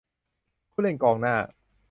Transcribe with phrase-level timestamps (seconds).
[0.71, 1.35] ผู้เล่นกองหน้า